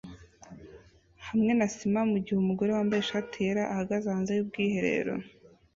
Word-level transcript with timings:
hamwe 1.27 1.51
na 1.59 1.67
sima 1.75 2.01
mugihe 2.11 2.37
umugore 2.39 2.69
wambaye 2.71 2.99
ishati 3.01 3.35
yera 3.45 3.63
ahagaze 3.73 4.05
hanze 4.15 4.31
yubwiherero 4.33 5.13